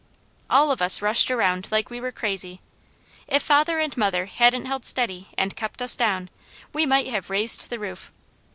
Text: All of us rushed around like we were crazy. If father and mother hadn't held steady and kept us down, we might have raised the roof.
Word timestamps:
All 0.49 0.71
of 0.71 0.81
us 0.81 0.99
rushed 1.03 1.29
around 1.29 1.67
like 1.69 1.91
we 1.91 2.01
were 2.01 2.11
crazy. 2.11 2.59
If 3.27 3.43
father 3.43 3.77
and 3.77 3.95
mother 3.95 4.25
hadn't 4.25 4.65
held 4.65 4.83
steady 4.83 5.27
and 5.37 5.55
kept 5.55 5.79
us 5.79 5.95
down, 5.95 6.31
we 6.73 6.87
might 6.87 7.09
have 7.09 7.29
raised 7.29 7.69
the 7.69 7.77
roof. 7.77 8.11